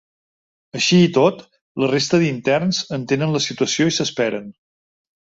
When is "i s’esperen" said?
3.91-4.49